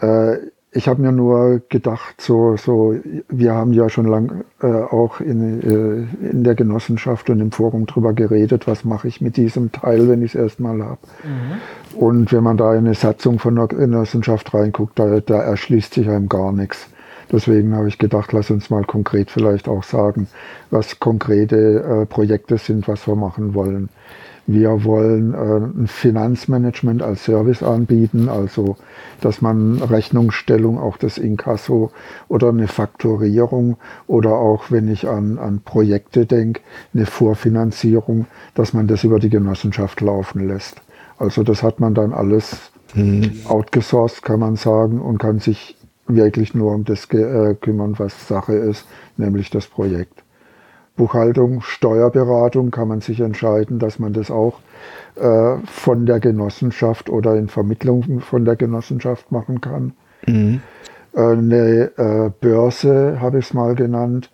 [0.00, 0.38] Äh,
[0.70, 2.94] ich habe mir nur gedacht, so, so,
[3.28, 7.86] wir haben ja schon lange äh, auch in, äh, in der Genossenschaft und im Forum
[7.86, 11.00] drüber geredet, was mache ich mit diesem Teil, wenn ich es erstmal habe.
[11.24, 11.98] Mhm.
[11.98, 16.08] Und wenn man da in eine Satzung von der Genossenschaft reinguckt, da, da erschließt sich
[16.08, 16.86] einem gar nichts.
[17.32, 20.28] Deswegen habe ich gedacht, lass uns mal konkret vielleicht auch sagen,
[20.70, 21.56] was konkrete
[22.02, 23.88] äh, Projekte sind, was wir machen wollen.
[24.50, 28.78] Wir wollen äh, ein Finanzmanagement als Service anbieten, also
[29.20, 31.90] dass man Rechnungsstellung, auch das Inkasso
[32.28, 36.62] oder eine Faktorierung oder auch wenn ich an, an Projekte denke,
[36.94, 40.80] eine Vorfinanzierung, dass man das über die Genossenschaft laufen lässt.
[41.18, 43.32] Also das hat man dann alles mhm.
[43.44, 48.54] outgesourced, kann man sagen, und kann sich wirklich nur um das äh, kümmern, was Sache
[48.54, 48.86] ist,
[49.18, 50.22] nämlich das Projekt.
[50.98, 54.60] Buchhaltung, Steuerberatung kann man sich entscheiden, dass man das auch
[55.14, 59.92] äh, von der Genossenschaft oder in Vermittlung von der Genossenschaft machen kann.
[60.26, 60.60] Mhm.
[61.14, 64.30] Äh, eine äh, Börse habe ich es mal genannt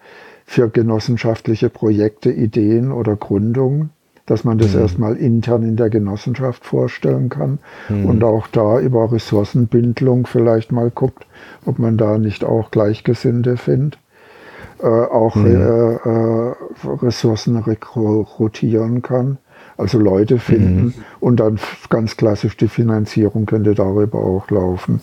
[0.46, 3.90] für genossenschaftliche Projekte, Ideen oder Gründung,
[4.26, 4.80] dass man das mhm.
[4.80, 8.06] erstmal intern in der Genossenschaft vorstellen kann mhm.
[8.06, 11.26] und auch da über Ressourcenbindung vielleicht mal guckt,
[11.66, 13.98] ob man da nicht auch Gleichgesinnte findet.
[14.84, 15.46] Äh, auch mhm.
[15.46, 19.38] äh, äh, Ressourcen rekrutieren kann,
[19.78, 20.94] also Leute finden mhm.
[21.20, 25.00] und dann ganz klassisch die Finanzierung könnte darüber auch laufen.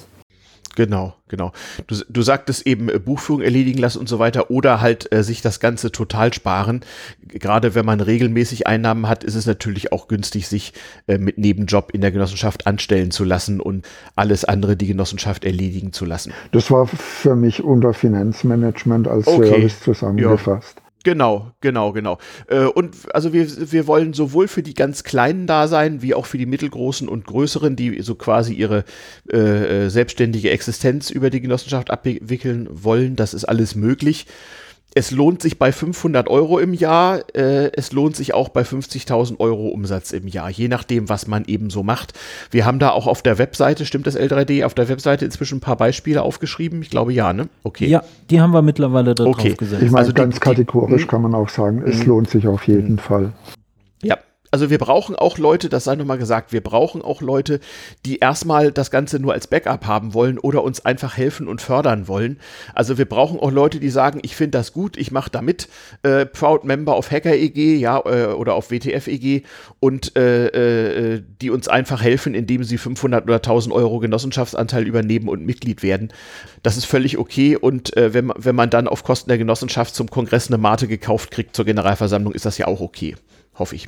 [0.75, 1.51] Genau, genau.
[1.87, 5.41] Du, du sagtest eben äh, Buchführung erledigen lassen und so weiter oder halt äh, sich
[5.41, 6.81] das Ganze total sparen.
[7.27, 10.73] Gerade wenn man regelmäßig Einnahmen hat, ist es natürlich auch günstig, sich
[11.07, 15.91] äh, mit Nebenjob in der Genossenschaft anstellen zu lassen und alles andere die Genossenschaft erledigen
[15.91, 16.33] zu lassen.
[16.51, 19.49] Das war für mich unter Finanzmanagement als okay.
[19.49, 20.80] Service zusammengefasst.
[21.03, 22.19] Genau, genau, genau.
[22.47, 26.27] Äh, und also wir, wir wollen sowohl für die ganz Kleinen da sein, wie auch
[26.27, 28.83] für die mittelgroßen und größeren, die so quasi ihre
[29.31, 33.15] äh, äh selbstständige Existenz über die Genossenschaft abwickeln wollen.
[33.15, 34.27] Das ist alles möglich
[34.93, 39.39] es lohnt sich bei 500 Euro im Jahr, äh, es lohnt sich auch bei 50.000
[39.39, 42.13] Euro Umsatz im Jahr, je nachdem, was man eben so macht.
[42.49, 45.61] Wir haben da auch auf der Webseite, stimmt das L3D, auf der Webseite inzwischen ein
[45.61, 46.81] paar Beispiele aufgeschrieben?
[46.81, 47.47] Ich glaube ja, ne?
[47.63, 47.87] Okay.
[47.87, 49.49] Ja, die haben wir mittlerweile da okay.
[49.49, 49.83] drauf gesetzt.
[49.83, 52.07] Ich meine, also ganz die, kategorisch die, kann man auch sagen, es hm?
[52.07, 52.97] lohnt sich auf jeden hm.
[52.97, 53.31] Fall.
[54.03, 54.17] Ja,
[54.51, 57.61] also wir brauchen auch Leute, das sei nochmal gesagt, wir brauchen auch Leute,
[58.05, 62.09] die erstmal das Ganze nur als Backup haben wollen oder uns einfach helfen und fördern
[62.09, 62.37] wollen.
[62.75, 65.69] Also wir brauchen auch Leute, die sagen, ich finde das gut, ich mache da mit,
[66.03, 69.43] äh, Proud Member auf Hacker-EG, ja, äh, oder auf WTF-EG
[69.79, 70.47] und äh,
[71.15, 75.81] äh, die uns einfach helfen, indem sie 500 oder 1000 Euro Genossenschaftsanteil übernehmen und Mitglied
[75.81, 76.11] werden.
[76.61, 80.09] Das ist völlig okay und äh, wenn, wenn man dann auf Kosten der Genossenschaft zum
[80.09, 83.15] Kongress eine Mate gekauft kriegt zur Generalversammlung, ist das ja auch okay,
[83.55, 83.87] hoffe ich.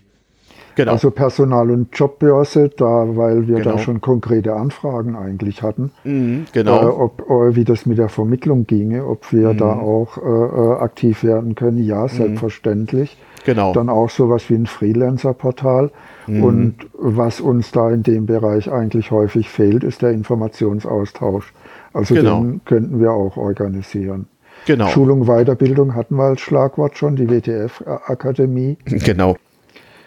[0.75, 0.93] Genau.
[0.93, 3.71] Also Personal- und Jobbörse, da, weil wir genau.
[3.71, 5.91] da schon konkrete Anfragen eigentlich hatten.
[6.03, 6.81] Mhm, genau.
[6.81, 9.57] Äh, ob, äh, wie das mit der Vermittlung ginge, ob wir mhm.
[9.57, 11.83] da auch äh, äh aktiv werden können.
[11.83, 12.07] Ja, mhm.
[12.09, 13.17] selbstverständlich.
[13.45, 13.73] Genau.
[13.73, 15.91] Dann auch sowas wie ein Freelancer-Portal.
[16.27, 16.43] Mhm.
[16.43, 21.53] Und was uns da in dem Bereich eigentlich häufig fehlt, ist der Informationsaustausch.
[21.93, 22.41] Also genau.
[22.41, 24.27] den könnten wir auch organisieren.
[24.65, 24.87] Genau.
[24.87, 28.77] Schulung, Weiterbildung hatten wir als Schlagwort schon, die WTF-Akademie.
[28.85, 29.35] Genau.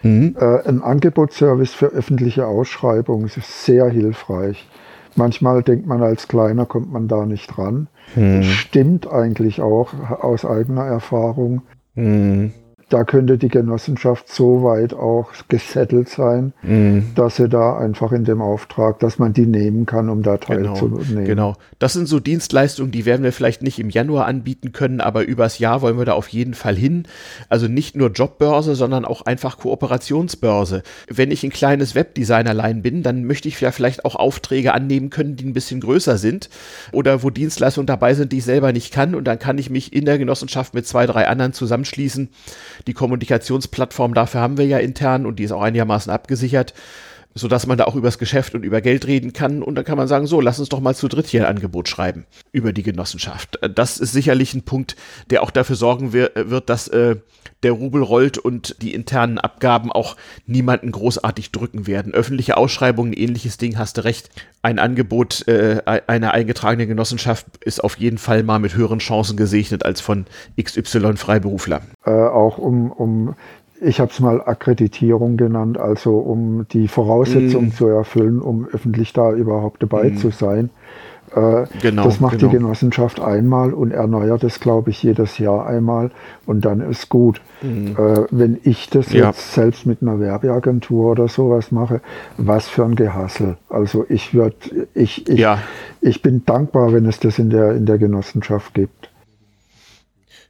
[0.06, 0.36] Mhm.
[0.38, 4.68] Äh, ein Angebotsservice für öffentliche Ausschreibungen ist sehr hilfreich.
[5.14, 7.88] Manchmal denkt man, als Kleiner kommt man da nicht ran.
[8.14, 8.42] Mhm.
[8.42, 11.62] Stimmt eigentlich auch aus eigener Erfahrung.
[11.94, 12.52] Mhm
[12.88, 17.06] da könnte die Genossenschaft so weit auch gesettelt sein, mhm.
[17.16, 21.04] dass sie da einfach in dem Auftrag, dass man die nehmen kann, um da teilzunehmen.
[21.08, 21.54] Genau, genau.
[21.80, 25.58] Das sind so Dienstleistungen, die werden wir vielleicht nicht im Januar anbieten können, aber übers
[25.58, 27.08] Jahr wollen wir da auf jeden Fall hin.
[27.48, 30.84] Also nicht nur Jobbörse, sondern auch einfach Kooperationsbörse.
[31.08, 35.34] Wenn ich ein kleines Webdesignerlein bin, dann möchte ich ja vielleicht auch Aufträge annehmen können,
[35.34, 36.50] die ein bisschen größer sind
[36.92, 39.92] oder wo Dienstleistungen dabei sind, die ich selber nicht kann und dann kann ich mich
[39.92, 42.28] in der Genossenschaft mit zwei, drei anderen zusammenschließen
[42.86, 46.74] die Kommunikationsplattform dafür haben wir ja intern und die ist auch einigermaßen abgesichert,
[47.36, 49.62] sodass man da auch übers Geschäft und über Geld reden kann.
[49.62, 51.88] Und dann kann man sagen, so, lass uns doch mal zu dritt hier ein Angebot
[51.88, 53.58] schreiben über die Genossenschaft.
[53.74, 54.96] Das ist sicherlich ein Punkt,
[55.30, 57.16] der auch dafür sorgen wird, dass äh,
[57.62, 62.14] der Rubel rollt und die internen Abgaben auch niemanden großartig drücken werden.
[62.14, 64.30] Öffentliche Ausschreibungen, ähnliches Ding, hast du recht.
[64.62, 69.84] Ein Angebot äh, einer eingetragenen Genossenschaft ist auf jeden Fall mal mit höheren Chancen gesegnet
[69.84, 70.26] als von
[70.60, 71.82] XY Freiberufler.
[72.04, 73.34] Äh, auch um, um
[73.80, 77.72] ich habe es mal Akkreditierung genannt, also um die Voraussetzungen mm.
[77.72, 80.16] zu erfüllen, um öffentlich da überhaupt dabei mm.
[80.16, 80.70] zu sein.
[81.34, 82.50] Äh, genau, das macht genau.
[82.50, 86.10] die Genossenschaft einmal und erneuert es, glaube ich, jedes Jahr einmal
[86.46, 87.40] und dann ist gut.
[87.62, 87.96] Mhm.
[87.98, 89.26] Äh, wenn ich das ja.
[89.26, 92.00] jetzt selbst mit einer Werbeagentur oder sowas mache,
[92.36, 93.56] was für ein Gehassel.
[93.68, 94.56] Also ich würde,
[94.94, 95.58] ich, ich, ja.
[96.00, 99.10] ich bin dankbar, wenn es das in der, in der Genossenschaft gibt.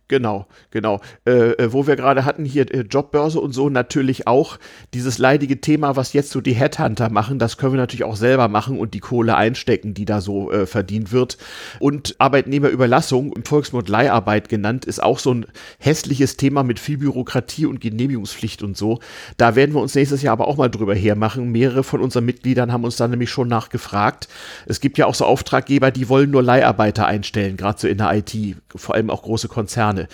[0.08, 1.00] Genau, genau.
[1.26, 4.58] Äh, äh, wo wir gerade hatten, hier äh, Jobbörse und so, natürlich auch
[4.94, 8.46] dieses leidige Thema, was jetzt so die Headhunter machen, das können wir natürlich auch selber
[8.46, 11.38] machen und die Kohle einstecken, die da so äh, verdient wird.
[11.80, 15.46] Und Arbeitnehmerüberlassung, im Volksmund Leiharbeit genannt, ist auch so ein
[15.80, 19.00] hässliches Thema mit viel Bürokratie und Genehmigungspflicht und so.
[19.38, 21.50] Da werden wir uns nächstes Jahr aber auch mal drüber hermachen.
[21.50, 24.28] Mehrere von unseren Mitgliedern haben uns da nämlich schon nachgefragt.
[24.66, 28.14] Es gibt ja auch so Auftraggeber, die wollen nur Leiharbeiter einstellen, gerade so in der
[28.14, 29.95] IT, vor allem auch große Konzerne.
[29.96, 30.08] Konzerne.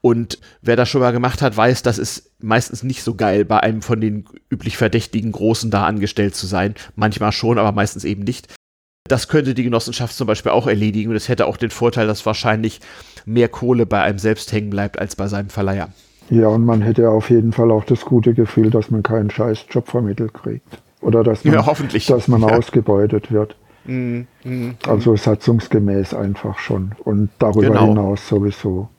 [0.00, 3.60] Und wer das schon mal gemacht hat, weiß, das ist meistens nicht so geil, bei
[3.60, 6.74] einem von den üblich verdächtigen Großen da angestellt zu sein.
[6.94, 8.54] Manchmal schon, aber meistens eben nicht.
[9.08, 12.26] Das könnte die Genossenschaft zum Beispiel auch erledigen und es hätte auch den Vorteil, dass
[12.26, 12.80] wahrscheinlich
[13.24, 15.88] mehr Kohle bei einem selbst hängen bleibt als bei seinem Verleiher.
[16.30, 19.64] Ja, und man hätte auf jeden Fall auch das gute Gefühl, dass man keinen scheiß
[19.70, 20.82] Job vermittelt kriegt.
[21.00, 22.06] Oder dass man, ja, hoffentlich.
[22.06, 22.48] Dass man ja.
[22.48, 23.56] ausgebeutet wird.
[23.86, 26.92] Mm, mm, also satzungsgemäß einfach schon.
[27.04, 27.86] Und darüber genau.
[27.86, 28.90] hinaus sowieso.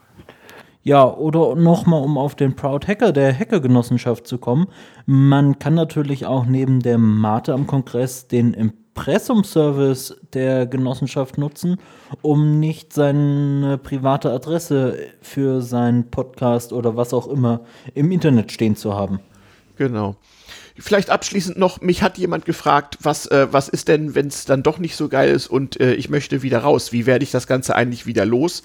[0.89, 4.65] Ja, oder nochmal, um auf den Proud Hacker der Hackergenossenschaft zu kommen.
[5.05, 11.77] Man kann natürlich auch neben der Mate am Kongress den Impressum-Service der Genossenschaft nutzen,
[12.23, 17.61] um nicht seine private Adresse für seinen Podcast oder was auch immer
[17.93, 19.19] im Internet stehen zu haben.
[19.75, 20.15] Genau.
[20.79, 24.63] Vielleicht abschließend noch, mich hat jemand gefragt, was, äh, was ist denn, wenn es dann
[24.63, 26.91] doch nicht so geil ist und äh, ich möchte wieder raus?
[26.91, 28.63] Wie werde ich das Ganze eigentlich wieder los?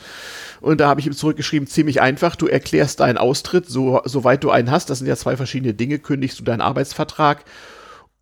[0.61, 4.51] Und da habe ich ihm zurückgeschrieben, ziemlich einfach, du erklärst deinen Austritt, so, soweit du
[4.51, 7.45] einen hast, das sind ja zwei verschiedene Dinge, kündigst du deinen Arbeitsvertrag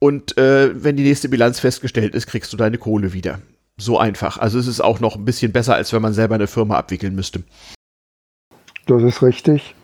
[0.03, 3.39] und äh, wenn die nächste Bilanz festgestellt ist, kriegst du deine Kohle wieder.
[3.77, 4.37] So einfach.
[4.37, 7.15] Also es ist auch noch ein bisschen besser, als wenn man selber eine Firma abwickeln
[7.15, 7.45] müsste.
[8.87, 9.77] Das ist richtig.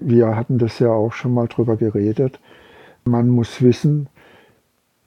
[0.00, 2.40] Wir hatten das ja auch schon mal drüber geredet.
[3.04, 4.08] Man muss wissen,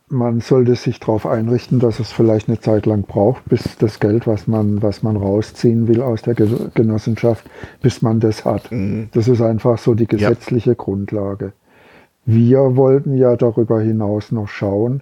[0.08, 4.27] man sollte sich darauf einrichten, dass es vielleicht eine Zeit lang braucht, bis das Geld,
[4.27, 7.45] was man, was man rausziehen will aus der Genossenschaft,
[7.81, 8.71] bis man das hat.
[8.71, 9.10] Mhm.
[9.13, 10.75] Das ist einfach so die gesetzliche ja.
[10.75, 11.53] Grundlage.
[12.25, 15.01] Wir wollten ja darüber hinaus noch schauen,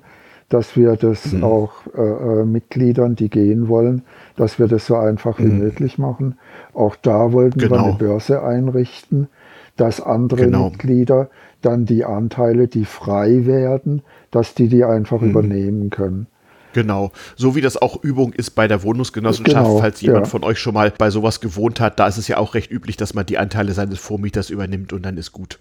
[0.49, 1.43] dass wir das mhm.
[1.43, 4.03] auch äh, äh Mitgliedern, die gehen wollen,
[4.35, 5.43] dass wir das so einfach mhm.
[5.43, 6.37] wie möglich machen.
[6.73, 7.75] Auch da wollten genau.
[7.75, 9.27] wir eine Börse einrichten,
[9.75, 10.69] dass andere genau.
[10.69, 11.29] Mitglieder
[11.61, 15.29] dann die Anteile, die frei werden, dass die die einfach mhm.
[15.29, 16.27] übernehmen können.
[16.73, 20.29] Genau, so wie das auch Übung ist bei der Wohnungsgenossenschaft, genau, falls jemand ja.
[20.29, 22.97] von euch schon mal bei sowas gewohnt hat, da ist es ja auch recht üblich,
[22.97, 25.59] dass man die Anteile seines Vormieters übernimmt und dann ist gut.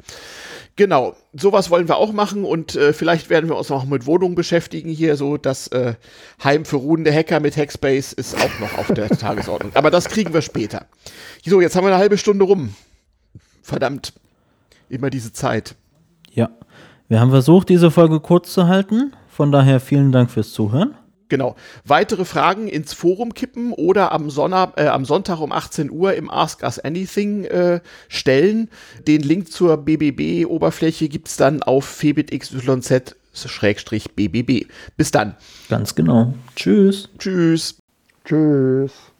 [0.75, 4.35] Genau, sowas wollen wir auch machen und äh, vielleicht werden wir uns auch mit Wohnungen
[4.35, 5.94] beschäftigen hier, so das äh,
[6.42, 9.72] Heim für ruhende Hacker mit Hackspace ist auch noch auf der Tagesordnung.
[9.75, 10.87] Aber das kriegen wir später.
[11.44, 12.75] So, jetzt haben wir eine halbe Stunde rum.
[13.62, 14.14] Verdammt,
[14.88, 15.75] immer diese Zeit.
[16.33, 16.51] Ja,
[17.09, 19.12] wir haben versucht, diese Folge kurz zu halten.
[19.29, 20.94] Von daher vielen Dank fürs Zuhören.
[21.33, 21.57] Genau.
[21.87, 26.31] Weitere Fragen ins Forum kippen oder am, Sonntag, äh, am Sonntag um 18 Uhr im
[26.31, 28.68] Ask Us Anything äh, stellen.
[29.07, 34.66] Den Link zur BBB-Oberfläche gibt es dann auf febitxyz-bbb.
[34.98, 35.35] Bis dann.
[35.70, 36.35] Ganz genau.
[36.55, 37.09] Tschüss.
[37.18, 37.79] Tschüss.
[38.27, 38.92] Tschüss.